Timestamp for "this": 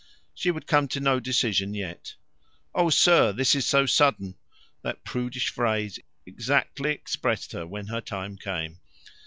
3.31-3.53